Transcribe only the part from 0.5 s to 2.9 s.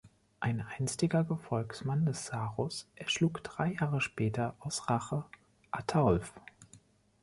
einstiger Gefolgsmann des Sarus